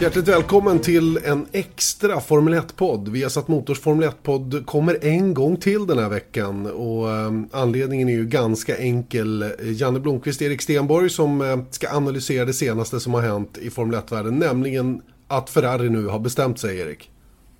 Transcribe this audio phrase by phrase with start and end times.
[0.00, 3.08] Hjärtligt välkommen till en extra Formel 1-podd.
[3.08, 6.66] Vi har satt Motors Formel 1-podd kommer en gång till den här veckan.
[6.66, 9.52] Och eh, anledningen är ju ganska enkel.
[9.62, 14.00] Janne Blomqvist, Erik Stenborg som eh, ska analysera det senaste som har hänt i Formel
[14.00, 14.38] 1-världen.
[14.38, 17.10] Nämligen att Ferrari nu har bestämt sig, Erik.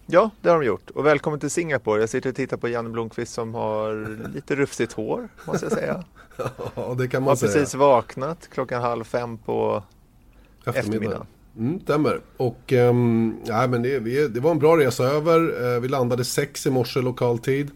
[0.06, 0.90] Ja, det har de gjort.
[0.90, 2.00] Och välkommen till Singapore.
[2.00, 6.04] Jag sitter och tittar på Janne Blomqvist som har lite rufsigt hår, måste jag säga.
[6.74, 7.52] ja, det kan man har säga.
[7.52, 9.82] precis vaknat klockan halv fem på
[10.64, 11.26] eftermiddagen.
[11.56, 12.20] Mm, stämmer.
[12.36, 15.64] Och um, ja, men det, vi, det var en bra resa över.
[15.74, 17.70] Uh, vi landade sex i morse lokal tid.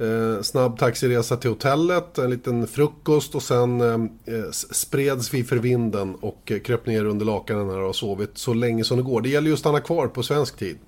[0.00, 6.14] Uh, snabb taxiresa till hotellet, en liten frukost och sen uh, spreds vi för vinden
[6.14, 9.20] och uh, kröp ner under lakanen här och sovit så länge som det går.
[9.20, 10.78] Det gäller ju att stanna kvar på svensk tid.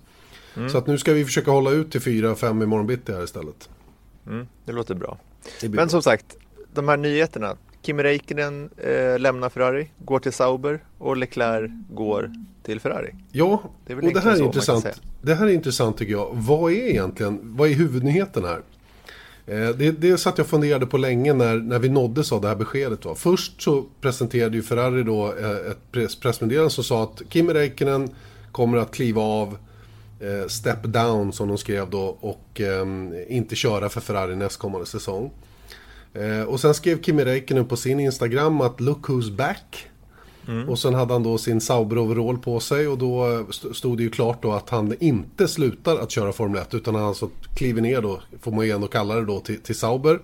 [0.56, 0.68] Mm.
[0.68, 3.24] Så att nu ska vi försöka hålla ut till fyra, fem i morgon bitti här
[3.24, 3.68] istället.
[4.26, 5.18] Mm, det låter bra.
[5.60, 5.88] Det men bra.
[5.88, 6.36] som sagt,
[6.74, 7.56] de här nyheterna.
[7.82, 13.14] Kimi Räikkönen eh, lämnar Ferrari, går till Sauber och Leclerc går till Ferrari.
[13.32, 15.00] Ja, det och det här är intressant.
[15.22, 16.30] Det här är intressant tycker jag.
[16.32, 18.60] Vad är egentligen, vad är huvudnyheten här?
[19.46, 22.48] Eh, det, det satt jag och funderade på länge när, när vi nåddes av det
[22.48, 23.04] här beskedet.
[23.04, 23.14] Va?
[23.14, 28.08] Först så presenterade ju Ferrari då eh, ett press, pressmeddelande som sa att Kimi Räikkönen
[28.52, 29.58] kommer att kliva av
[30.20, 32.86] eh, step down som de skrev då och eh,
[33.28, 35.30] inte köra för Ferrari nästkommande säsong.
[36.14, 39.86] Eh, och sen skrev Kimi Räikkönen på sin Instagram att look who's back.
[40.48, 40.68] Mm.
[40.68, 44.42] Och sen hade han då sin Sauber-overall på sig och då stod det ju klart
[44.42, 48.20] då att han inte slutar att köra Formel 1 utan han alltså kliver ner då,
[48.40, 50.20] får man ju ändå kalla det då, till, till Sauber.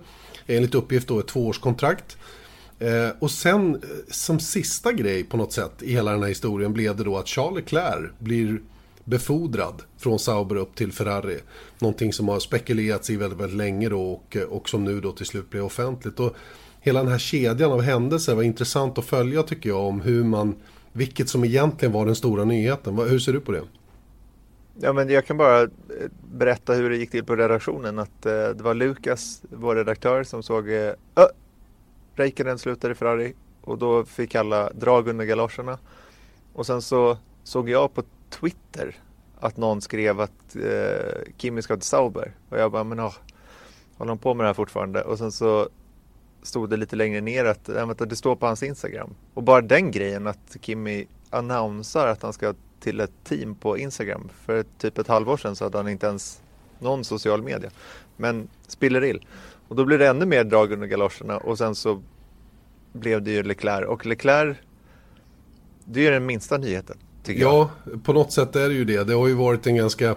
[0.47, 2.17] Enligt uppgift då ett tvåårskontrakt.
[2.79, 6.73] Eh, och sen eh, som sista grej på något sätt i hela den här historien
[6.73, 8.59] blev det då att Charles Leclerc blir
[9.07, 11.39] befordrad från Sauber upp till Ferrari.
[11.79, 15.25] Någonting som har spekulerats i väldigt, väldigt länge då och, och som nu då till
[15.25, 16.19] slut blev offentligt.
[16.19, 16.35] Och
[16.79, 20.55] hela den här kedjan av händelser var intressant att följa tycker jag om hur man,
[20.93, 22.97] vilket som egentligen var den stora nyheten.
[22.97, 23.61] Hur ser du på det?
[24.79, 25.67] Ja, men jag kan bara eh,
[26.33, 27.99] berätta hur det gick till på redaktionen.
[27.99, 30.93] Att eh, det var Lukas, vår redaktör, som såg eh,
[32.15, 35.77] Räikkönen slutade i Ferrari och då fick alla drag under galoscherna.
[36.53, 38.95] Och sen så såg jag på Twitter
[39.39, 42.31] att någon skrev att eh, Kimi ska till Sauber.
[42.49, 43.13] Och jag bara, men åh,
[43.97, 45.01] håller han på med det här fortfarande?
[45.01, 45.69] Och sen så
[46.43, 49.15] stod det lite längre ner att äh, det står på hans Instagram.
[49.33, 54.29] Och bara den grejen att Kimi annonsar att han ska till ett team på Instagram.
[54.45, 56.41] För typ ett halvår sedan så hade han inte ens
[56.79, 57.69] någon social media.
[58.17, 59.25] Men spiller ill.
[59.67, 62.01] Och då blir det ännu mer drag under galoscherna och sen så
[62.93, 63.87] blev det ju Leclerc.
[63.87, 64.57] Och Leclerc,
[65.85, 68.03] det är ju den minsta nyheten tycker ja, jag.
[68.03, 69.03] på något sätt är det ju det.
[69.03, 70.15] Det har ju varit en ganska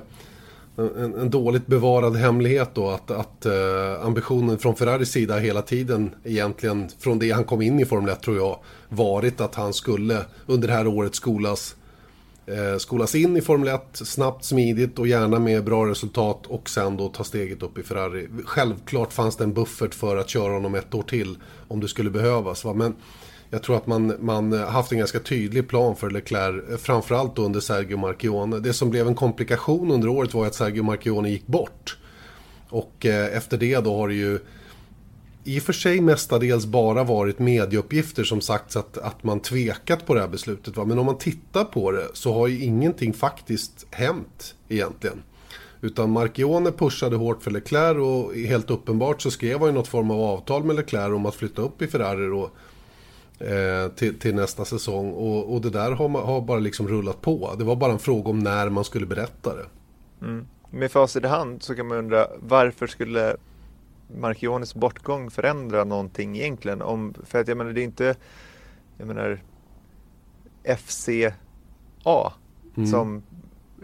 [0.77, 6.15] en, en dåligt bevarad hemlighet då att, att eh, ambitionen från Ferraris sida hela tiden
[6.25, 10.25] egentligen från det han kom in i Formel 1 tror jag varit att han skulle
[10.47, 11.77] under det här året skolas
[12.47, 16.97] eh, skolas in i Formel 1 snabbt, smidigt och gärna med bra resultat och sen
[16.97, 18.29] då ta steget upp i Ferrari.
[18.45, 21.39] Självklart fanns det en buffert för att köra honom ett år till
[21.69, 22.65] om det skulle behövas.
[22.65, 22.75] Va?
[22.75, 22.95] Men
[23.51, 27.97] jag tror att man, man haft en ganska tydlig plan för Leclerc, framförallt under Sergio
[27.97, 28.59] Marchione.
[28.59, 31.99] Det som blev en komplikation under året var att Sergio Marchione gick bort.
[32.69, 34.39] Och eh, efter det då har det ju
[35.45, 40.15] i och för sig mestadels bara varit medieuppgifter som sagts att, att man tvekat på
[40.15, 40.77] det här beslutet.
[40.77, 40.85] Va?
[40.85, 45.23] Men om man tittar på det så har ju ingenting faktiskt hänt egentligen.
[45.81, 50.11] Utan Marchione pushade hårt för Leclerc och helt uppenbart så skrev han ju något form
[50.11, 52.51] av avtal med Leclerc om att flytta upp i Ferrari då eh,
[53.97, 55.13] till, till, nästa säsong.
[55.13, 57.55] Och, och det där har, har, bara liksom rullat på.
[57.59, 59.67] Det var bara en fråga om när man skulle berätta det.
[60.27, 60.47] Mm.
[60.71, 63.37] Med facit i hand så kan man undra varför skulle
[64.19, 66.83] Marchiones bortgång förändra någonting egentligen?
[66.83, 68.15] Om, för att jag menar det är inte,
[68.99, 69.43] jag menar
[70.79, 71.33] FCA
[72.77, 72.87] mm.
[72.87, 73.23] som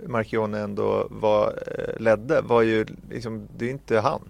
[0.06, 4.20] Marchione ändå var, eh, ledde var ju liksom, det är inte han.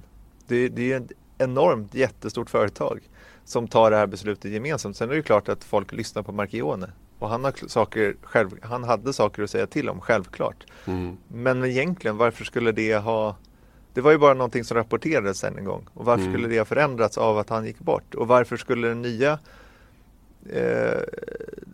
[0.47, 3.01] Det, det är ju ett enormt jättestort företag
[3.47, 4.97] som tar det här beslutet gemensamt.
[4.97, 8.85] Sen är det klart att folk lyssnar på Marchione och han, har saker själv, han
[8.85, 10.67] hade saker att säga till om, självklart.
[10.85, 11.17] Mm.
[11.29, 13.37] Men egentligen, varför skulle det ha
[13.97, 15.89] det var ju bara någonting som rapporterades sen en gång.
[15.95, 16.33] Och varför mm.
[16.33, 18.15] skulle det ha förändrats av att han gick bort?
[18.15, 19.39] Och varför skulle den nya
[20.51, 21.01] eh,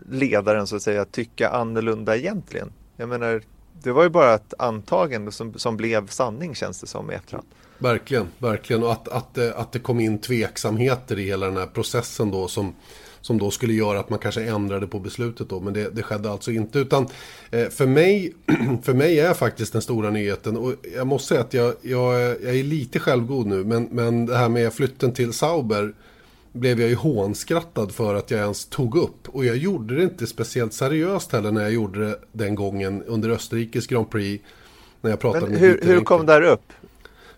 [0.09, 2.73] ledaren så att säga tycka annorlunda egentligen?
[2.97, 3.43] Jag menar,
[3.83, 7.47] det var ju bara ett antagande som, som blev sanning känns det som i efterhand.
[7.79, 8.83] Verkligen, verkligen.
[8.83, 12.49] Och att, att, eh, att det kom in tveksamheter i hela den här processen då
[12.49, 12.75] som,
[13.21, 15.61] som då skulle göra att man kanske ändrade på beslutet då.
[15.61, 16.79] Men det, det skedde alltså inte.
[16.79, 17.09] Utan
[17.51, 18.35] eh, för, mig,
[18.83, 20.57] för mig är faktiskt den stora nyheten.
[20.57, 23.65] Och jag måste säga att jag, jag, jag är lite självgod nu.
[23.65, 25.95] Men, men det här med flytten till Sauber
[26.53, 29.29] blev jag ju hånskrattad för att jag ens tog upp.
[29.29, 33.31] Och jag gjorde det inte speciellt seriöst heller när jag gjorde det den gången under
[33.31, 34.45] Österrikes Grand Prix.
[35.01, 36.73] När jag pratade Men hur, hur kom det här upp?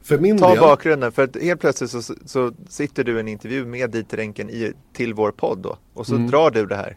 [0.02, 3.28] För min Ta del, bakgrunden, för att helt plötsligt så, så sitter du i en
[3.28, 6.31] intervju med Dieter i, till vår podd då och så Mm.
[6.31, 6.96] drar du det här.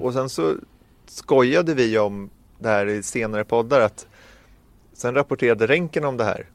[0.00, 0.54] Och sen så
[1.06, 4.06] skojade vi om det här i senare poddar att
[4.92, 6.46] sen rapporterade Renken om det här.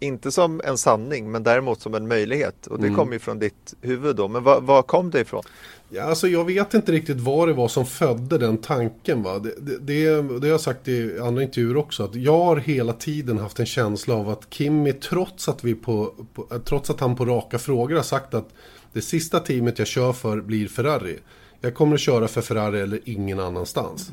[0.00, 2.98] Inte som en sanning men däremot som en möjlighet och det Mm.
[2.98, 4.28] kom ju från ditt huvud då.
[4.28, 5.42] Men var, var kom det ifrån?
[5.88, 9.22] Ja, alltså jag vet inte riktigt vad det var som födde den tanken.
[9.22, 9.38] Va?
[9.38, 12.04] Det, det, det, det har jag sagt i andra intervjuer också.
[12.04, 16.14] Att jag har hela tiden haft en känsla av att Kimmy, trots att, vi på,
[16.34, 18.48] på, trots att han på raka frågor har sagt att
[18.92, 21.18] det sista teamet jag kör för blir Ferrari.
[21.60, 24.10] Jag kommer att köra för Ferrari eller ingen annanstans.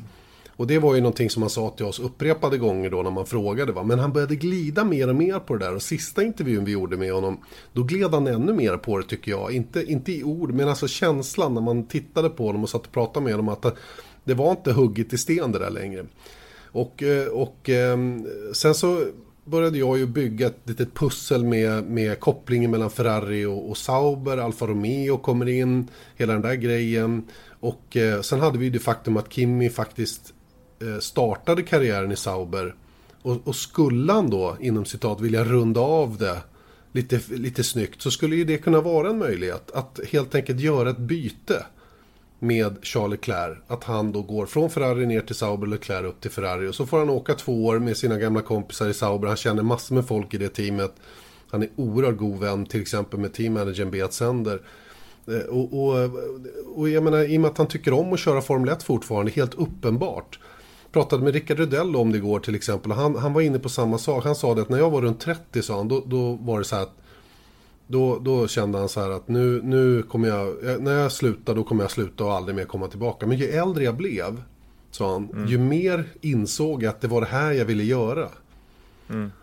[0.56, 3.26] Och det var ju någonting som han sa till oss upprepade gånger då när man
[3.26, 3.72] frågade.
[3.72, 3.82] Va?
[3.82, 5.74] Men han började glida mer och mer på det där.
[5.74, 7.38] Och sista intervjun vi gjorde med honom,
[7.72, 9.52] då gled han ännu mer på det tycker jag.
[9.52, 12.92] Inte, inte i ord, men alltså känslan när man tittade på honom och satt och
[12.92, 13.48] pratade med honom.
[13.48, 13.76] Att
[14.24, 16.06] det, var inte hugget i sten det där längre.
[16.64, 19.04] Och, eh, och ehm, sen så
[19.44, 24.38] började jag ju bygga ett litet pussel med, med kopplingen mellan Ferrari och, och Sauber.
[24.38, 27.22] Alfa Romeo kommer in, hela den där grejen.
[27.60, 30.34] Och eh, sen hade vi ju det faktum att Kimi faktiskt
[30.80, 32.74] Eh, startade karriären i Sauber.
[33.22, 36.42] Och, och skulle han då, inom citat, vilja runda av det
[36.92, 39.70] lite, lite snyggt så skulle ju det kunna vara en möjlighet.
[39.70, 41.66] Att helt enkelt göra ett byte
[42.38, 43.58] med Charles Leclerc.
[43.66, 46.68] Att han då går från Ferrari ner till Sauber, Leclerc upp till Ferrari.
[46.68, 49.28] Och så får han åka två år med sina gamla kompisar i Sauber.
[49.28, 50.94] Han känner massor med folk i det teamet.
[51.50, 54.60] Han är oerhört god vän till exempel med teammanagern Beat Sender.
[55.28, 56.10] Eh, och, och,
[56.76, 59.32] och jag menar, i och med att han tycker om att köra Formel 1 fortfarande,
[59.32, 60.38] helt uppenbart.
[60.94, 62.92] Pratade med Rickard Rydell om det igår till exempel.
[62.92, 64.24] Han, han var inne på samma sak.
[64.24, 66.64] Han sa det att när jag var runt 30 sa han, då, då var det
[66.64, 66.96] så här att
[67.86, 71.64] då, då kände han så här att nu, nu kommer jag, när jag slutar då
[71.64, 73.26] kommer jag sluta och aldrig mer komma tillbaka.
[73.26, 74.42] Men ju äldre jag blev,
[74.90, 78.28] sa han, ju mer insåg jag att det var det här jag ville göra.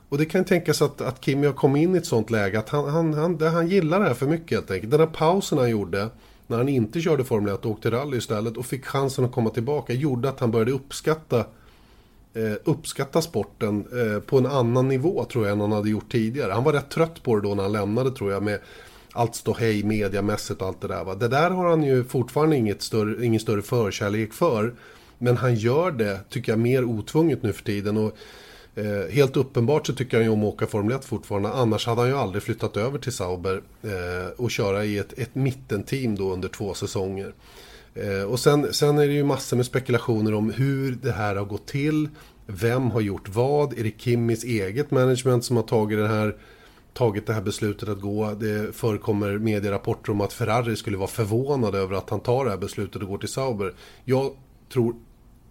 [0.09, 2.69] Och det kan tänkas att, att Kimi har kommit in i ett sånt läge att
[2.69, 4.91] han, han, han, han gillar det här för mycket helt enkelt.
[4.91, 6.09] Den här pausen han gjorde
[6.51, 9.49] när han inte körde Formel 1 och åkte rally istället och fick chansen att komma
[9.49, 11.39] tillbaka gjorde att han började uppskatta
[12.33, 16.51] eh, uppskatta sporten eh, på en annan nivå tror jag än han hade gjort tidigare.
[16.51, 18.59] Han var rätt trött på det då när han lämnade tror jag med
[19.11, 21.03] allt ståhej mediamässigt och allt det där.
[21.03, 21.15] Va?
[21.15, 24.73] Det där har han ju fortfarande inget större, ingen större förkärlek för.
[25.17, 27.97] Men han gör det, tycker jag, mer otvunget nu för tiden.
[27.97, 28.17] Och,
[28.75, 31.49] eh, helt uppenbart så tycker han ju om att åka Formel 1 fortfarande.
[31.49, 35.35] Annars hade han ju aldrig flyttat över till Sauber eh, och köra i ett, ett
[35.35, 37.33] mittenteam då under två säsonger.
[37.93, 41.45] Eh, och sen, sen är det ju massor med spekulationer om hur det här har
[41.45, 42.09] gått till.
[42.45, 43.79] Vem har gjort vad?
[43.79, 46.37] Är det Kimmis eget management som har tagit det här,
[46.93, 48.33] tagit det här beslutet att gå?
[48.33, 52.57] Det förekommer medierapporter om att Ferrari skulle vara förvånade över att han tar det här
[52.57, 53.73] beslutet och går till Sauber.
[54.05, 54.31] Jag
[54.73, 54.95] tror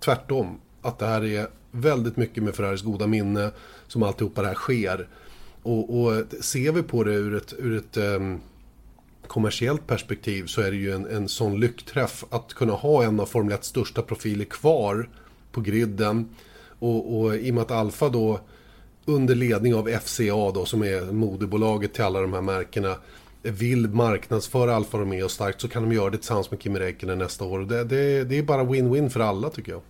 [0.01, 3.51] tvärtom att det här är väldigt mycket med Ferraris goda minne
[3.87, 5.09] som alltihopa det här sker.
[5.63, 8.41] Och, och ser vi på det ur ett, ur ett um,
[9.27, 13.27] kommersiellt perspektiv så är det ju en, en sån lyckträff att kunna ha en av
[13.27, 15.09] Formel 1 största profiler kvar
[15.53, 16.29] på griden.
[16.79, 18.41] Och, och i och med att Alfa då
[19.05, 22.97] under ledning av FCA då som är moderbolaget till alla de här märkena
[23.43, 27.45] vill marknadsföra Alfa Romeo starkt så kan de göra det tillsammans med Kimi Räikkönen nästa
[27.45, 27.61] år.
[27.61, 29.81] Det, det, det är bara win-win för alla tycker jag.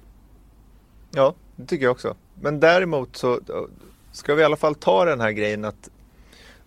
[1.11, 2.17] Ja, det tycker jag också.
[2.41, 3.41] Men däremot så
[4.13, 5.91] ska vi i alla fall ta den här grejen att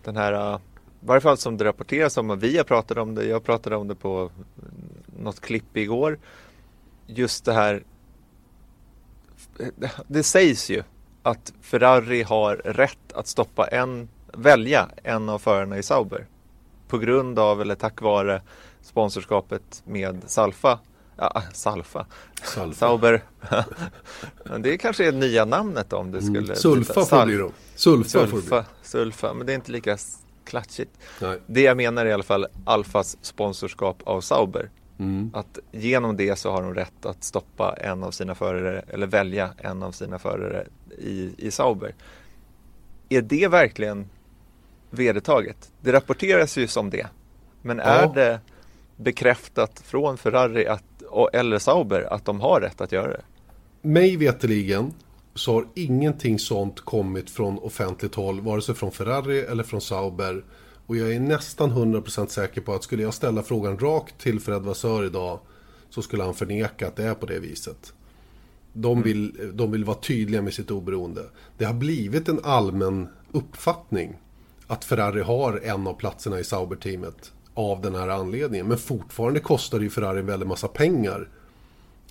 [0.04, 0.60] den här, i
[1.00, 3.88] varje fall som det rapporteras om, och vi har pratat om det, jag pratade om
[3.88, 4.30] det på
[5.18, 6.18] något klipp igår.
[7.06, 7.84] Just det här,
[10.06, 10.82] det sägs ju
[11.22, 16.26] att Ferrari har rätt att stoppa en, välja en av förarna i Sauber.
[16.88, 18.42] På grund av eller tack vare
[18.82, 20.78] sponsorskapet med Salfa.
[21.16, 22.06] Ja, Salfa.
[22.42, 22.74] Salfa.
[22.78, 23.22] Sauber.
[24.58, 26.38] Det kanske är nya namnet om skulle...
[26.38, 26.56] Mm.
[26.56, 27.06] Sulfa byta.
[27.06, 27.50] får det bli då.
[27.74, 28.26] Sulfa.
[28.26, 29.96] Sulfa, Sulfa, men det är inte lika
[30.44, 30.90] klatschigt.
[31.20, 31.38] Nej.
[31.46, 34.70] Det jag menar är i alla fall Alfas sponsorskap av Sauber.
[34.98, 35.30] Mm.
[35.34, 39.50] Att genom det så har de rätt att stoppa en av sina förare eller välja
[39.58, 40.66] en av sina förare
[40.98, 41.94] i, i Sauber.
[43.08, 44.08] Är det verkligen
[44.90, 45.70] vedertaget?
[45.80, 47.06] Det rapporteras ju som det.
[47.62, 48.12] Men är Ja.
[48.14, 48.40] det
[48.96, 50.84] bekräftat från Ferrari att
[51.32, 53.22] eller Sauber att de har rätt att göra det?
[53.82, 54.92] Mig veteligen
[55.34, 60.44] så har ingenting sånt kommit från offentligt håll, vare sig från Ferrari eller från Sauber.
[60.86, 64.62] Och jag är nästan 100% säker på att skulle jag ställa frågan rakt till Fred
[64.62, 65.38] Vassör idag
[65.90, 67.92] så skulle han förneka att det är på det viset.
[68.72, 69.02] De mm.
[69.02, 71.22] vill, de vill vara tydliga med sitt oberoende.
[71.58, 74.16] Det har blivit en allmän uppfattning
[74.66, 78.68] att Ferrari har en av platserna i Sauber-teamet av den här anledningen.
[78.68, 81.28] Men fortfarande kostar det ju Ferrari en väldig massa pengar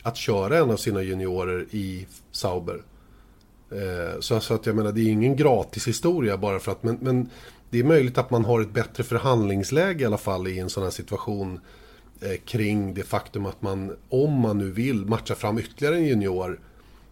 [0.02, 2.82] att köra en av sina juniorer i Sauber.
[3.72, 6.98] Eh, så, så att jag menar, det är ingen gratis historia bara för att, men,
[7.02, 7.30] men
[7.70, 10.84] det är möjligt att man har ett bättre förhandlingsläge i alla fall i en sån
[10.84, 11.60] här situation
[12.22, 16.60] eh, kring det faktum att man, om man nu vill matcha fram ytterligare en junior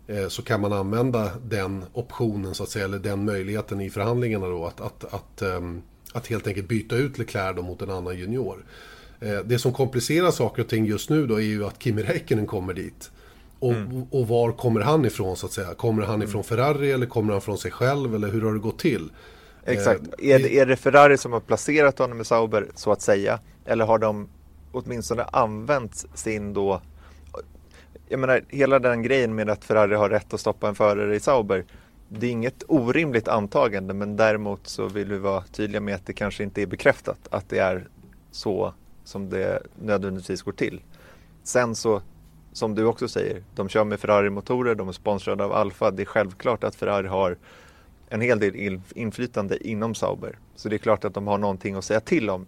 [0.07, 4.47] eh, så kan man använda den optionen så att säga, eller den möjligheten i förhandlingarna
[4.47, 5.81] då att, att, att, um,
[6.13, 8.65] att helt enkelt byta ut Leclerc mot en annan junior.
[9.19, 12.47] Eh, det som komplicerar saker och ting just nu då är ju att Kimi Räikkönen
[12.47, 13.11] kommer dit.
[13.59, 14.03] Och, mm.
[14.11, 15.73] och, var kommer han ifrån så att säga?
[15.73, 18.79] Kommer han ifrån Ferrari eller kommer han från sig själv eller hur har det gått
[18.79, 19.09] till?
[19.65, 20.01] Exakt.
[20.01, 23.39] Eh, är, det, är det Ferrari som har placerat honom i Sauber så att säga?
[23.65, 24.29] Eller har de
[24.71, 26.81] åtminstone använt sin då
[28.11, 31.19] jag menar hela den grejen med att Ferrari har rätt att stoppa en förare i
[31.19, 31.65] Sauber.
[32.13, 36.13] Det är inget orimligt antagande men däremot så vill vi vara tydliga med att det
[36.13, 37.87] kanske inte är bekräftat att det är
[38.31, 40.81] så som det nödvändigtvis går till.
[41.43, 42.01] Sen så
[42.53, 45.91] som du också säger, de kör med Ferrari-motorer, de är sponsrade av Alfa.
[45.91, 47.37] Det är självklart att Ferrari har
[48.09, 50.39] en hel del inflytande inom Sauber.
[50.55, 52.45] Så det är klart att de har någonting att säga till om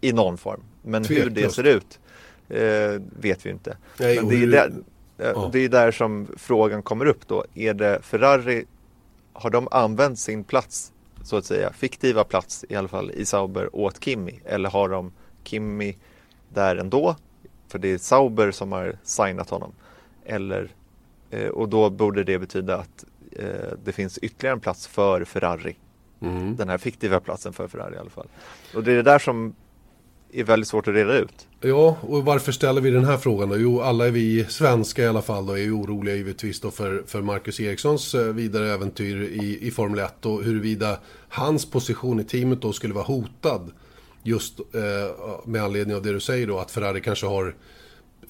[0.00, 0.60] i någon form.
[0.82, 1.26] Men Tveklöst.
[1.26, 2.00] hur det ser ut
[2.48, 3.76] eh, vet vi inte.
[4.00, 4.72] Nej, Men det, är där,
[5.16, 5.50] ja.
[5.52, 7.44] det är där som frågan kommer upp då.
[7.54, 8.64] Är det Ferrari,
[9.32, 10.92] har de använt sin plats,
[11.22, 14.40] så att säga, fiktiva plats i alla fall i Sauber åt Kimi?
[14.44, 15.12] Eller har de
[15.44, 15.96] Kimi
[16.48, 17.16] där ändå
[17.74, 19.72] för det är Sauber som har signat honom.
[20.24, 20.68] Eller,
[21.30, 25.76] eh, och då borde det betyda att eh, det finns ytterligare en plats för Ferrari.
[26.20, 26.56] Mm.
[26.56, 28.28] Den här fiktiva platsen för Ferrari i alla fall.
[28.74, 29.54] Och det är det där som
[30.34, 31.48] är väldigt svårt att reda ut.
[31.60, 33.56] Ja, och varför ställer vi den här frågan då?
[33.56, 37.02] Jo, alla är vi svenska i alla fall då är ju oroliga givetvis då för,
[37.06, 40.98] för Marcus Erikssons eh, vidare äventyr i, i Formel 1 och huruvida
[41.28, 43.70] hans position i teamet då skulle vara hotad
[44.26, 47.54] Just eh, med anledning av det du säger då att Ferrari kanske har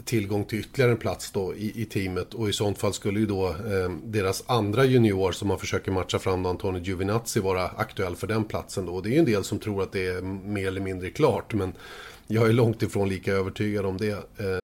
[0.05, 3.27] tillgång till ytterligare en plats då i, i teamet och i sånt fall skulle ju
[3.27, 8.17] då eh, deras andra junior som man försöker matcha fram då, Antonio Giovinazzi vara aktuell
[8.17, 8.95] för den platsen då.
[8.95, 11.55] Och det är ju en del som tror att det är mer eller mindre klart
[11.55, 11.73] men
[12.27, 14.11] jag är långt ifrån lika övertygad om det.
[14.11, 14.64] Eh.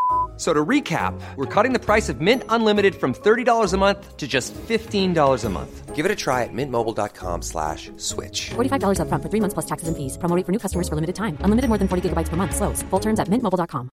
[0.41, 4.27] So to recap, we're cutting the price of Mint Unlimited from $30 a month to
[4.27, 5.95] just $15 a month.
[5.95, 8.49] Give it a try at mintmobile.com slash switch.
[8.49, 10.17] $45 up front for three months plus taxes and fees.
[10.17, 11.37] Promoting for new customers for limited time.
[11.41, 12.55] Unlimited more than 40 gigabytes per month.
[12.55, 12.81] Slows.
[12.89, 13.89] Full terms at mintmobile.com.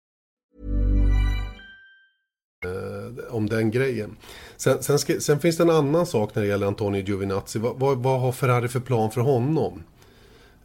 [2.66, 4.16] Uh, om den grejen.
[4.58, 7.60] Sen, sen, sen, finns det en annan sak när det gäller Antonio Giovinazzi.
[7.60, 9.84] Vad, vad, vad har Ferrari för plan för honom?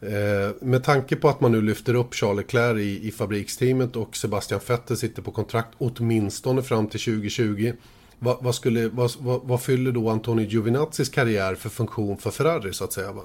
[0.07, 4.15] Eh, med tanke på att man nu lyfter upp Charles Leclerc i, i fabriksteamet och
[4.15, 7.73] Sebastian Vettel sitter på kontrakt åtminstone fram till 2020.
[8.19, 12.83] Vad, vad, skulle, vad, vad, fyller då Antonio Giovinazzis karriär för funktion för Ferrari så
[12.83, 13.11] att säga?
[13.11, 13.21] Va?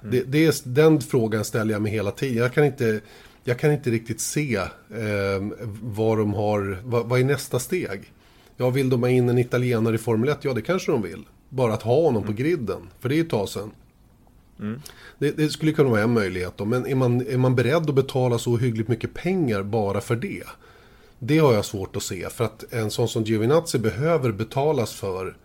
[0.00, 0.10] Mm.
[0.10, 2.36] Det, det är, den frågan ställer jag mig hela tiden.
[2.36, 3.00] Jag kan inte,
[3.44, 4.68] jag kan inte riktigt se eh,
[5.82, 8.12] vad de har, vad, vad är nästa steg?
[8.56, 10.38] Ja, vill de ha in en italienare i Formel 1?
[10.42, 11.24] Ja, det kanske de vill.
[11.48, 12.26] Bara att ha honom mm.
[12.26, 13.70] på griden, för det är ju ett tag sedan.
[14.60, 14.80] Mm.
[15.18, 17.94] Det, det, skulle kunna vara en möjlighet då, men är man, är man beredd att
[17.94, 20.44] betala så hyggligt mycket pengar bara för det?
[21.18, 25.36] Det har jag svårt att se, för att en sån som Giovinazzi behöver betalas för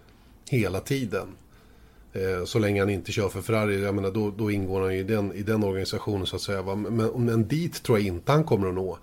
[0.50, 1.28] hela tiden.
[2.14, 5.00] Eh, så länge han inte kör för Ferrari, jag menar, då, då ingår han ju
[5.00, 6.62] i den, i den organisationen så att säga.
[6.62, 6.76] Va?
[6.76, 8.98] Men, men dit tror jag inte han kommer att nå.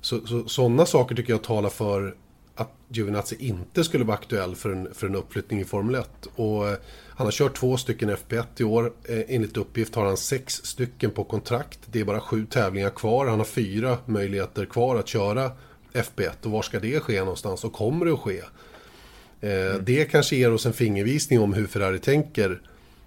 [0.00, 2.14] Så, så, sådana saker tycker jag talar för
[2.54, 6.10] att Giovinazzi inte skulle vara aktuell för en, för en uppflyttning i Formel 1.
[6.36, 6.76] Och eh,
[7.08, 8.92] han har kört två stycken FP1 i år.
[9.04, 11.78] Eh, enligt uppgift har han sex stycken på kontrakt.
[11.86, 13.26] Det är bara sju tävlingar kvar.
[13.26, 15.50] Han har fyra möjligheter kvar att köra
[15.92, 16.30] FP1.
[16.42, 17.64] Och var ska det ske någonstans?
[17.64, 18.40] Och kommer det att ske?
[19.40, 19.84] Eh, mm.
[19.84, 22.60] Det kanske ger oss en fingervisning om hur Ferrari tänker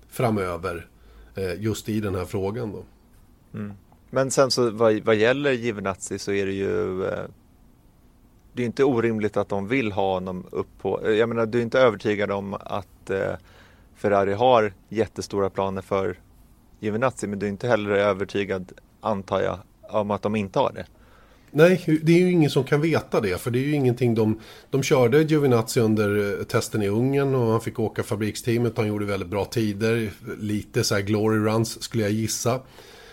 [0.10, 0.88] framöver.
[1.58, 2.86] Just i den här frågan då.
[3.54, 3.74] Mm.
[4.10, 7.06] Men sen så vad, vad gäller Giovinazzi så är det ju
[8.56, 11.64] det är inte orimligt att de vill ha honom upp på, jag menar du är
[11.64, 13.34] inte övertygad om att eh,
[13.96, 16.20] Ferrari har jättestora planer för
[16.80, 18.72] Giovinazzi men du är inte heller övertygad,
[19.02, 20.86] antar jag, om att de inte har det.
[21.52, 23.42] Nej, det är ju ingen som kan veta det.
[23.42, 24.40] För det är ju ingenting de...
[24.70, 28.78] De körde Giovinazzi under eh, testen i Ungern och han fick åka fabriksteamet.
[28.78, 30.12] Han gjorde väldigt bra tider.
[30.40, 32.60] Lite så här glory runs skulle jag gissa.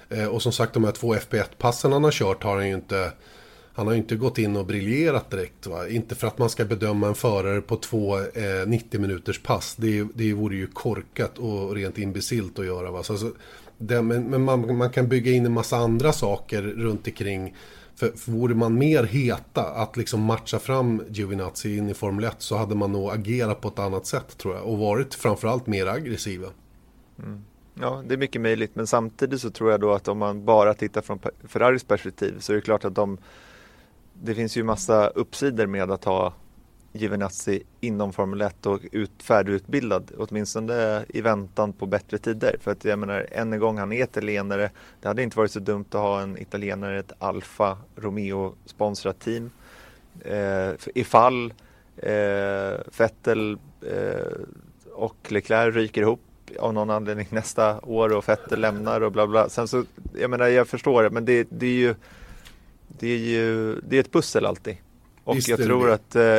[0.08, 3.12] Eh, och som sagt de här två FP1-passen han har kört har han ju inte...
[3.74, 5.66] Han har ju inte gått in och briljerat direkt.
[5.66, 5.88] Va?
[5.88, 9.76] Inte för att man ska bedöma en förare på två eh, 90 minuters pass.
[9.76, 12.90] Det, det vore ju korkat och rent imbecilt att göra.
[12.90, 13.02] Va?
[13.02, 13.32] Så, alltså,
[13.78, 17.56] det, men, men man, man, kan bygga in en massa andra saker runt omkring.
[17.94, 22.34] För, för vore man mer heta att liksom matcha fram Giovinazzi in i Formel 1
[22.38, 24.64] så hade man nog agerat på ett annat sätt tror jag.
[24.64, 26.48] Och varit framförallt mer aggressiva.
[27.18, 27.44] Mm.
[27.80, 28.70] Ja, det är mycket möjligt.
[28.74, 32.52] Men samtidigt så tror jag då att om man bara tittar från Ferraris perspektiv så
[32.52, 33.18] är det klart att de
[34.24, 36.34] det finns ju massa uppsidor med att ha
[36.92, 42.56] Givenazzi inom Formel 1 och ut, färdigutbildad, åtminstone i väntan på bättre tider.
[42.60, 44.70] För att jag menar, än en gång, han är italienare.
[45.00, 49.50] Det hade inte varit så dumt att ha en italienare, ett Alfa Romeo-sponsrat team.
[50.24, 51.54] Eh, ifall
[51.96, 54.32] eh, Vettel eh,
[54.92, 56.20] och Leclerc ryker ihop
[56.58, 59.48] av någon anledning nästa år och Vettel lämnar och bla bla.
[59.48, 61.94] Sen så, jag menar, jag förstår det, men det, det är ju
[62.98, 64.76] det är ju det är ett pussel alltid.
[65.24, 65.94] Och Visst jag tror det.
[65.94, 66.38] att eh,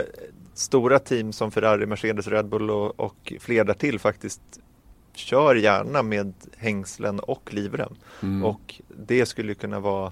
[0.53, 4.41] stora team som Ferrari, Mercedes, Red Bull och, och fler därtill faktiskt
[5.15, 7.95] kör gärna med hängslen och livrem.
[8.21, 8.45] Mm.
[8.45, 10.11] Och det skulle kunna vara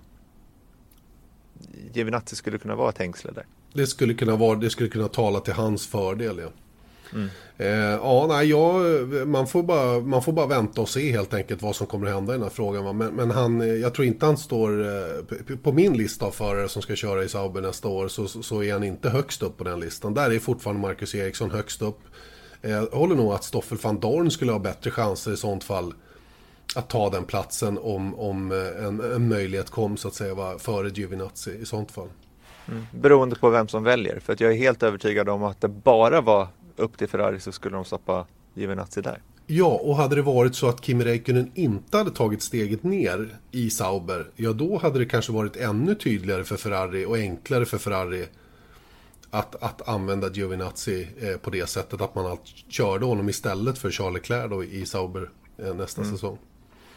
[1.93, 3.45] Giovinazzi skulle kunna vara ett hängsle där.
[3.73, 6.49] Det skulle kunna vara, det skulle kunna tala till hans fördel ja.
[7.13, 7.29] Mm.
[7.57, 7.67] Eh,
[8.03, 11.75] ja, nej, jag, man, får bara, man får bara vänta och se helt enkelt vad
[11.75, 12.97] som kommer att hända i den här frågan.
[12.97, 16.69] Men, men han, eh, jag tror inte han står eh, på min lista av förare
[16.69, 18.07] som ska köra i Sauber nästa år.
[18.07, 20.13] Så, så är han inte högst upp på den listan.
[20.13, 21.99] Där är fortfarande Marcus Eriksson högst upp.
[22.61, 25.93] Eh, jag håller nog att Stoffel van Dorn skulle ha bättre chanser i sånt fall
[26.75, 30.89] att ta den platsen om, om en, en möjlighet kom så att säga var före
[30.89, 32.07] Giovinazzi i sånt fall.
[32.67, 32.85] Mm.
[32.91, 34.19] Beroende på vem som väljer.
[34.19, 36.47] För att jag är helt övertygad om att det bara var
[36.81, 39.21] upp till Ferrari så skulle de stoppa Giovinazzi där.
[39.47, 43.69] Ja, och hade det varit så att Kimi Räikkönen inte hade tagit steget ner i
[43.69, 48.25] Sauber, ja då hade det kanske varit ännu tydligare för Ferrari och enklare för Ferrari
[49.31, 53.91] att, att använda Giovinazzi eh, på det sättet att man allt körde honom istället för
[53.91, 56.13] Charles Leclerc då i Sauber eh, nästa mm.
[56.13, 56.37] säsong.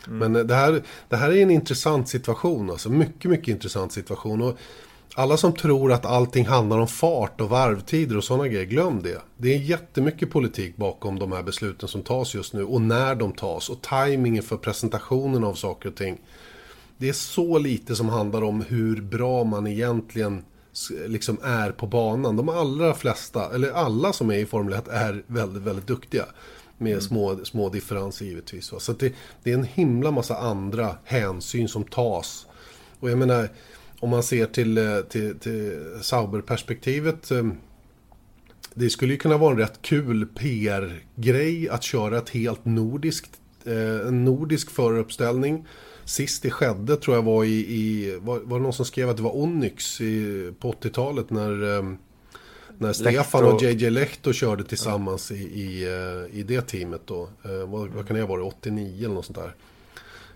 [0.06, 0.18] Mm.
[0.18, 4.42] Men eh, det, här, det här är en intressant situation, alltså mycket, mycket intressant situation.
[4.42, 4.58] Och
[5.14, 9.22] alla som tror att allting handlar om fart och varvtider och sådana grejer, glöm det.
[9.36, 13.32] Det är jättemycket politik bakom de här besluten som tas just nu och när de
[13.32, 16.20] tas och tajmingen för presentationen av saker och ting.
[16.96, 20.44] Det är så lite som handlar om hur bra man egentligen
[21.06, 22.36] liksom är på banan.
[22.36, 26.24] De allra flesta, eller alla som är i Formel 1 är väldigt, väldigt duktiga.
[26.78, 27.00] Med mm.
[27.00, 28.72] små, små differenser givetvis.
[28.78, 29.12] Så det,
[29.42, 32.46] det är en himla massa andra hänsyn som tas.
[33.00, 33.48] Och jag menar,
[34.00, 37.30] om man ser till, eh, till, till Sauber-perspektivet.
[37.30, 37.46] Eh,
[38.74, 43.30] det skulle ju kunna vara en rätt kul PR-grej att köra ett helt nordiskt,
[43.64, 45.66] eh, en nordisk föruppställning.
[46.04, 49.16] Sist det skedde tror jag var i, i var, var det någon som skrev att
[49.16, 51.83] det var Onyx i, på 80-talet när,
[52.78, 55.88] när Stefan och JJ Lehto körde tillsammans i, i,
[56.33, 57.28] i det teamet då.
[57.66, 59.54] Vad, vad kan det varit, 89 eller något sånt där.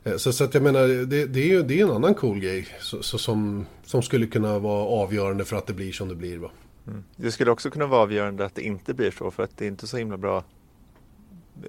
[0.05, 2.67] Eh, så, så att jag menar, det, det, är, det är en annan cool grej
[2.81, 6.39] så, så, som, som skulle kunna vara avgörande för att det blir som det blir.
[6.39, 6.51] Va?
[6.87, 7.05] Mm.
[7.17, 9.69] Det skulle också kunna vara avgörande att det inte blir så för att det är
[9.69, 10.45] inte så himla bra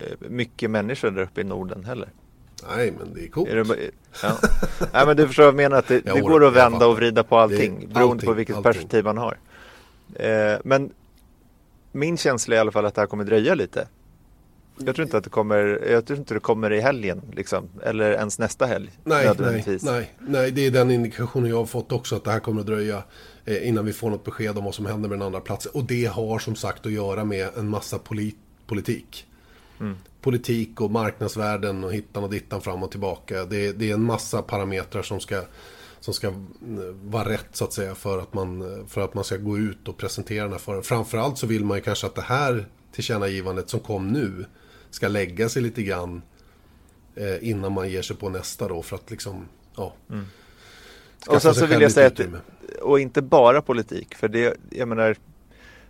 [0.01, 2.09] eh, mycket människor där uppe i Norden heller.
[2.75, 3.49] Nej, men det är coolt.
[3.49, 3.91] Är det,
[4.23, 4.37] ja.
[4.93, 7.23] Nej, men du förstår vad jag menar, att det, det går att vända och vrida
[7.23, 8.71] på allting allting, beroende på vilket allting.
[8.71, 9.37] perspektiv man har.
[10.15, 10.91] Eh, men
[11.91, 13.87] min känsla är i alla fall att det här kommer dröja lite.
[14.85, 17.69] Jag tror inte att det kommer, jag tror inte det kommer i helgen liksom.
[17.83, 18.89] Eller ens nästa helg.
[19.03, 22.15] Nej, nej, nej, nej, det är den indikationen jag har fått också.
[22.15, 23.03] Att det här kommer att dröja
[23.45, 25.71] eh, innan vi får något besked om vad som händer med den andra platsen.
[25.75, 28.37] Och det har som sagt att göra med en massa polit
[28.67, 29.25] politik.
[29.79, 29.95] Mm.
[30.21, 33.45] Politik och marknadsvärden och hittan och dittan fram och tillbaka.
[33.45, 35.41] Det, det är en massa parametrar som ska
[35.99, 39.37] som ska mm, vara rätt så att säga för att man, för att man ska
[39.37, 42.21] gå ut och presentera den här för Framförallt så vill man ju kanske att det
[42.21, 44.45] här tillkännagivandet som kom nu
[44.89, 46.21] ska lägga sig lite grann
[47.15, 49.93] eh, innan man ger sig på nästa då för att liksom, ja.
[50.09, 50.25] Mm.
[51.27, 52.19] Och sen så vill jag säga att,
[52.81, 55.15] och inte bara politik, för det, jag menar,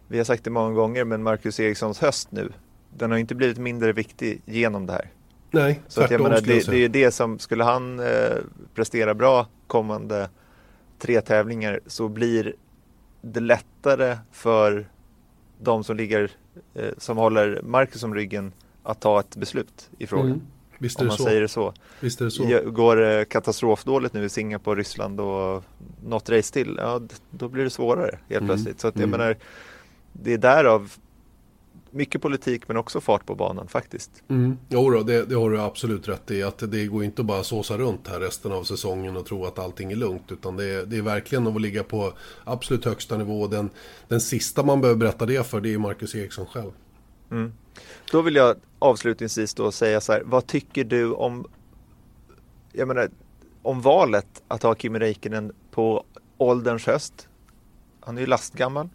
[0.07, 2.51] vi har sagt det många gånger, men Marcus Erikssons höst nu,
[2.97, 5.11] den har inte blivit mindre viktig genom det här.
[5.51, 8.35] Nej, Så att jag menar, det, det är det som, skulle han eh,
[8.73, 10.29] prestera bra kommande
[10.99, 12.55] tre tävlingar så blir
[13.21, 14.89] det lättare för
[15.59, 16.31] de som ligger,
[16.73, 20.27] eh, som håller Marcus om ryggen att ta ett beslut i frågan.
[20.27, 20.41] Mm.
[20.81, 21.23] Visst är om det man så.
[21.23, 21.73] säger det så.
[21.99, 22.71] Visst är det så.
[22.71, 25.63] Går det katastrofdåligt nu i Singapore, Ryssland och
[26.05, 28.47] något race till, ja då blir det svårare helt Mm.
[28.47, 28.79] plötsligt.
[28.79, 29.19] Så att jag Mm.
[29.19, 29.37] menar,
[30.13, 30.91] det är därav
[31.91, 34.11] mycket politik men också fart på banan faktiskt.
[34.27, 34.57] Mm.
[34.69, 36.43] Jo då, det, det har du absolut rätt i.
[36.43, 39.59] Att det går inte att bara såsa runt här resten av säsongen och tro att
[39.59, 40.31] allting är lugnt.
[40.31, 42.13] Utan det är, det är verkligen att ligga på
[42.43, 43.47] absolut högsta nivå.
[43.47, 43.69] Den,
[44.07, 46.71] den sista man behöver berätta det för, det är Marcus Eriksson själv.
[48.11, 51.47] Då vill jag avslutningsvis då säga så här, vad tycker du om,
[52.73, 53.09] jag menar,
[53.61, 56.03] om valet att ha Kimi Räikkönen på
[56.37, 57.27] ålderns höst?
[58.01, 58.89] Han är ju lastgammal,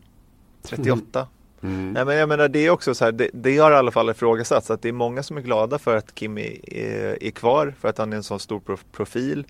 [0.62, 1.28] 38.
[1.60, 4.10] Nej men jag menar det är också så här, det, det har i alla fall
[4.10, 7.88] ifrågasatts att det är många som är glada för att Kimi är, är kvar för
[7.88, 9.46] att han är en sån stor prof- profil.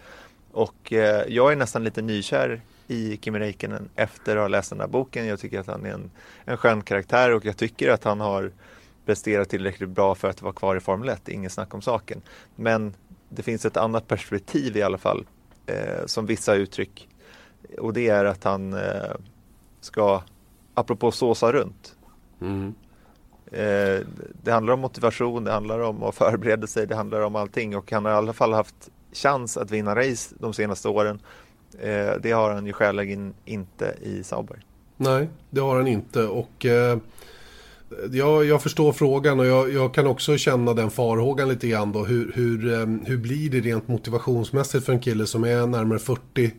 [0.53, 4.81] Och eh, jag är nästan lite nykär i Kimi Räikkönen efter att ha läst den
[4.81, 5.27] här boken.
[5.27, 6.11] Jag tycker att han är en,
[6.45, 8.53] en skön karaktär och jag tycker att han har
[9.07, 12.23] presterat tillräckligt bra för att vara kvar i Formel 1, inget snack om saken.
[12.57, 12.95] Men
[13.29, 15.27] det finns ett annat perspektiv i alla fall,
[15.67, 17.09] eh, som vissa uttryck.
[17.79, 19.15] Och det är att han eh,
[19.81, 20.23] ska,
[20.75, 21.97] apropå såsa runt,
[23.47, 24.07] eh,
[24.43, 27.93] det handlar om motivation, det handlar om att förbereda sig, det handlar om allting och
[27.93, 31.21] han har i alla fall haft chans att vinna race de senaste åren.
[31.81, 34.57] Eh, det har han ju skäligen inte i Sauber.
[34.97, 36.23] Nej, det har han inte.
[36.23, 36.99] Och eh,
[38.11, 42.05] jag, jag förstår frågan och jag, jag kan också känna den farhågan lite grann då.
[42.05, 46.51] Hur, hur, eh, hur blir det rent motivationsmässigt för en kille som är närmare 40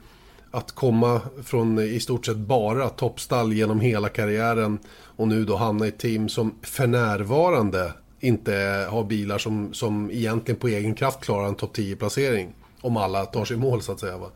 [0.51, 4.79] att komma från i stort sett bara toppstall genom hela karriären
[5.15, 10.11] och nu då hamna i ett team som för närvarande inte har bilar som, som
[10.11, 12.53] egentligen på egen kraft klarar en topp 10-placering.
[12.81, 14.17] Om alla tar sig i mål så att säga.
[14.17, 14.27] Va?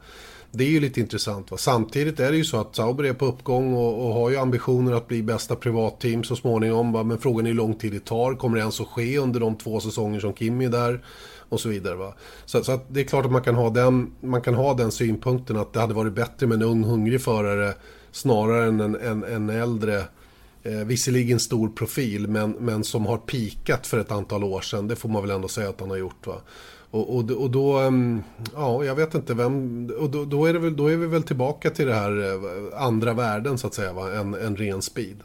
[0.51, 1.51] Det är ju lite intressant.
[1.51, 1.57] Va?
[1.57, 4.91] Samtidigt är det ju så att Sauber är på uppgång och, och har ju ambitioner
[4.91, 6.91] att bli bästa privatteam så småningom.
[6.91, 7.03] Va?
[7.03, 8.35] Men frågan är hur lång tid det tar.
[8.35, 11.03] Kommer det ens att ske under de två säsonger som Kimi är där?
[11.49, 11.95] Och så vidare.
[11.95, 12.13] Va?
[12.45, 14.91] Så, så att det är klart att man kan, ha den, man kan ha den
[14.91, 17.73] synpunkten att det hade varit bättre med en ung hungrig förare
[18.11, 20.03] snarare än en, en, en äldre
[20.63, 24.87] Eh, visserligen stor profil men, men som har pikat för ett antal år sedan.
[24.87, 26.27] Det får man väl ändå säga att han har gjort.
[26.27, 26.41] Va?
[26.91, 28.23] Och, och, och då, ehm,
[28.53, 31.23] ja jag vet inte vem, och då, då, är det väl, då är vi väl
[31.23, 34.11] tillbaka till det här eh, andra världen så att säga, va?
[34.13, 35.17] En, en ren speed.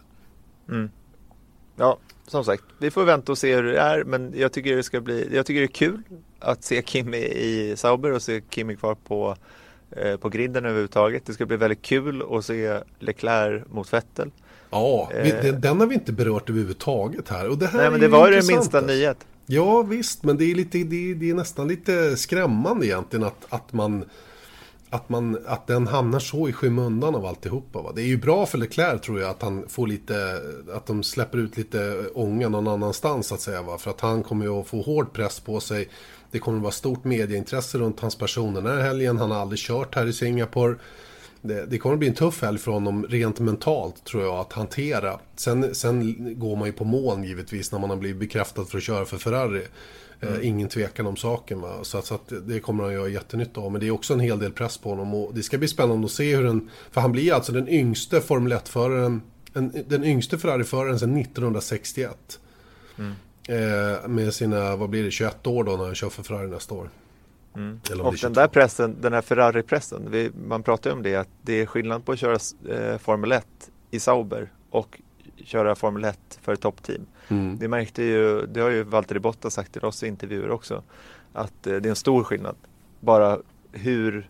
[1.76, 4.82] Ja, som sagt, vi får vänta och se hur det är, men jag tycker det
[4.82, 6.02] ska bli, jag tycker det är kul
[6.40, 9.36] att se Kimi i Sauber och se Kimi kvar på,
[9.90, 11.26] eh, på griden överhuvudtaget.
[11.26, 14.30] Det ska bli väldigt kul att se Leclerc mot Vettel.
[14.70, 15.42] Ja, vi, Eh.
[15.42, 17.48] den, den har vi inte berört överhuvudtaget här.
[17.50, 18.92] Och det här Nej, men det var ju den minsta alltså.
[18.92, 19.26] nyhet.
[19.46, 23.46] Ja visst, men det är, lite, det, är, det är nästan lite skrämmande egentligen att,
[23.48, 24.04] att man
[24.94, 27.82] att, man, att den hamnar så i skymundan av alltihopa.
[27.82, 27.92] Va?
[27.94, 30.40] Det är ju bra för Leclerc tror jag att han får lite,
[30.74, 33.62] att de släpper ut lite ånga någon annanstans så att säga.
[33.62, 33.78] Va?
[33.78, 35.88] För att han kommer ju att få hård press på sig.
[36.30, 39.18] Det kommer att vara stort medieintresse runt hans person den här helgen.
[39.18, 40.76] Han har aldrig kört här i Singapore.
[41.46, 44.52] Det, det kommer att bli en tuff helg för honom rent mentalt tror jag att
[44.52, 45.18] hantera.
[45.36, 48.84] Sen, sen går man ju på moln givetvis när man har blivit bekräftad för att
[48.84, 49.62] köra för Ferrari.
[50.20, 51.60] Eh, ingen tvekan om saken.
[51.60, 51.78] Va?
[51.82, 53.72] Så, att- så att det kommer han göra jättenytta av.
[53.72, 55.14] Men det är också en hel del press på honom.
[55.14, 56.70] Och det ska bli spännande att se hur den...
[56.90, 59.20] För han blir alltså den yngste Formel 1-föraren.
[59.54, 62.40] En, den yngste Ferrari-föraren sedan 1961.
[63.48, 66.74] Eh, med sina, vad blir det, 21 år då när han kör för Ferrari nästa
[66.74, 66.90] år.
[67.90, 68.40] Är Och den 22.
[68.40, 72.04] där pressen, den här Ferrari-pressen, vi, man pratar ju om det att det är skillnad
[72.04, 72.38] på att köra
[72.68, 73.46] eh, Formel 1
[73.90, 75.00] i Sauber och
[75.44, 77.06] köra Formel 1 för ett toppteam.
[77.28, 77.58] Mm.
[77.58, 80.82] Det märkte ju, det har ju Valtteri Bottas sagt till oss i intervjuer också,
[81.32, 82.56] att eh, det är en stor skillnad.
[83.00, 83.38] Bara
[83.72, 84.28] hur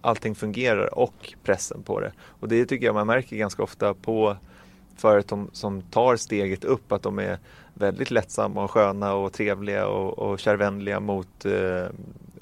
[0.00, 2.12] allting fungerar och pressen på det.
[2.40, 4.36] Och det tycker jag man märker ganska ofta på
[4.96, 7.38] företag som tar steget upp, att de är
[7.74, 11.86] väldigt lättsamma och sköna och trevliga och, och kärvänliga mot eh,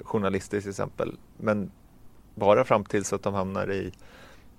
[0.03, 1.17] journalister till exempel.
[1.37, 1.71] Men
[2.35, 3.93] bara fram tills att de hamnar i,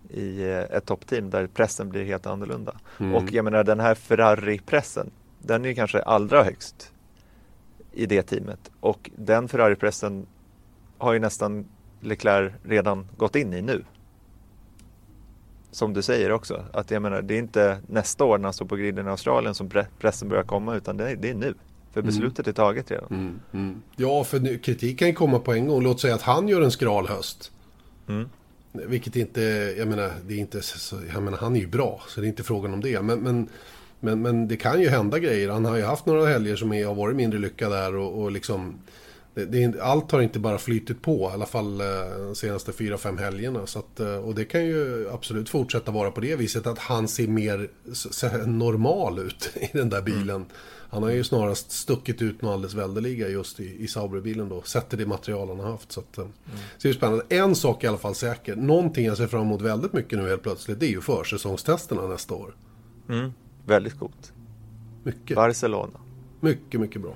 [0.09, 2.75] i eh, ett toppteam där pressen blir helt annorlunda.
[3.15, 6.91] Och jag menar den här Ferrari-pressen, den är kanske allra högst
[7.91, 8.71] i det teamet.
[8.79, 10.25] Och den Ferrari-pressen
[10.97, 11.65] har ju nästan
[12.01, 13.83] Leclerc redan gått in i nu.
[15.71, 18.65] Som du säger också, att jag menar det är inte nästa år när han står
[18.65, 21.53] på griden i Australien som pre- pressen börjar komma utan det är, det är nu.
[21.95, 23.07] För beslutet är taget redan.
[23.09, 23.81] Mm, mm.
[23.95, 25.83] Ja, för nu, kritik kan ju komma på en gång.
[25.83, 27.51] Låt säga att han gör en skral höst.
[28.07, 28.29] Mm.
[28.71, 29.41] Vilket inte,
[29.77, 32.29] jag menar, det är inte så, jag menar, han är ju bra, så det är
[32.29, 33.01] inte frågan om det.
[33.01, 33.49] Men, men,
[33.99, 35.49] men, men det kan ju hända grejer.
[35.49, 38.31] Han har ju haft några helger som är, har varit mindre lyckade där och, och
[38.31, 38.79] liksom
[39.35, 42.97] det, det, allt har inte bara flytit på, i alla fall eh, de senaste fyra,
[42.97, 43.67] fem helgerna.
[43.67, 47.07] Så att, eh, och det kan ju absolut fortsätta vara på det viset att han
[47.07, 47.69] ser mer
[48.45, 50.35] normal ut i den där bilen.
[50.35, 50.47] Mm.
[50.89, 54.89] Han har ju snarast stuckit ut något alldeles väldeliga just i, i Sauberbilen då, sett
[54.89, 55.91] till det material han har haft.
[55.91, 56.31] Så, att, mm.
[56.77, 57.25] så det är spännande.
[57.29, 60.29] En sak är i alla fall säker, någonting jag ser fram emot väldigt mycket nu
[60.29, 62.55] helt plötsligt, det är ju försäsongstesterna nästa år.
[63.09, 63.31] Mm.
[63.65, 64.33] Väldigt coolt.
[65.03, 65.35] Mycket.
[65.35, 65.99] Barcelona.
[66.39, 67.15] Mycket, mycket bra.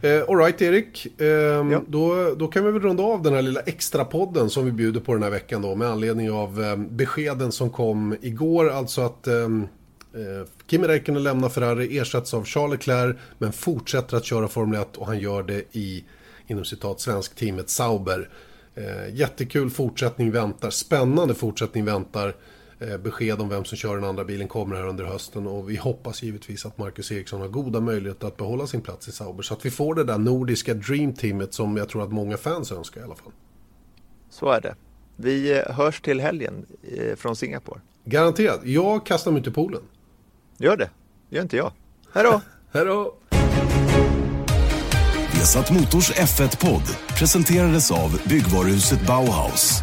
[0.00, 1.82] Eh, Alright Erik, eh, ja.
[1.86, 5.00] då, då kan vi väl runda av den här lilla extra podden som vi bjuder
[5.00, 8.70] på den här veckan då med anledning av eh, beskeden som kom igår.
[8.70, 9.68] Alltså att ehm,
[10.14, 14.96] eh, Kimi Räikkönen lämnar Ferrari, ersätts av Charles Leclerc men fortsätter att köra Formel 1
[14.96, 16.04] och han gör det i,
[16.46, 18.28] inom citat, svensk teamet Sauber.
[18.74, 22.34] Eh, jättekul fortsättning väntar, spännande fortsättning väntar.
[22.80, 25.76] Eh, besked om vem som kör den andra bilen kommer här under hösten och vi
[25.76, 29.54] hoppas givetvis att Marcus Eriksson har goda möjligheter att behålla sin plats i Sauber så
[29.54, 33.04] att vi får det där nordiska dreamteamet som jag tror att många fans önskar i
[33.04, 33.32] alla fall.
[34.30, 34.74] Så är det.
[35.16, 37.80] Vi eh, hörs till helgen eh, från Singapore.
[38.04, 38.60] Garanterat.
[38.64, 39.82] Jag kastar mig ut i poolen.
[40.58, 40.90] Gör det.
[41.28, 41.72] Gör inte jag.
[42.12, 42.40] Hej då!
[42.72, 43.14] Hej då!
[45.32, 46.82] Vesat Motors F1-podd
[47.18, 49.82] presenterades av byggvaruhuset Bauhaus.